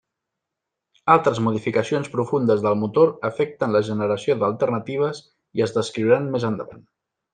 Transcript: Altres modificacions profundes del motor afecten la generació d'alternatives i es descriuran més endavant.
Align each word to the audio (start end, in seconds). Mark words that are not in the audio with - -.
Altres 1.15 1.41
modificacions 1.47 2.09
profundes 2.15 2.63
del 2.67 2.79
motor 2.85 3.11
afecten 3.29 3.75
la 3.77 3.83
generació 3.91 4.37
d'alternatives 4.45 5.21
i 5.61 5.65
es 5.67 5.77
descriuran 5.77 6.27
més 6.39 6.49
endavant. 6.51 6.87